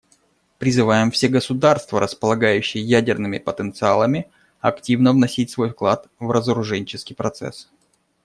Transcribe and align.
Призываем 0.57 1.11
все 1.11 1.27
государства, 1.27 1.99
располагающие 1.99 2.83
ядерными 2.83 3.37
потенциалами, 3.37 4.31
активно 4.59 5.11
вносить 5.11 5.51
свой 5.51 5.69
вклад 5.69 6.09
в 6.17 6.31
разоруженческий 6.31 7.15
процесс. 7.15 7.69